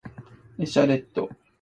[0.57, 1.29] エシャレット